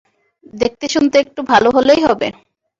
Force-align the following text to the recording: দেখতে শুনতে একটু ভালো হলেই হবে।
দেখতে 0.53 0.85
শুনতে 0.89 1.15
একটু 1.19 1.41
ভালো 1.43 1.69
হলেই 1.71 2.01
হবে। 2.07 2.27